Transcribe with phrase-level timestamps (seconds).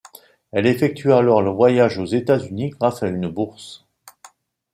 [0.51, 3.85] Elle effectue alors le voyage aux États-Unis grâce à une bourse.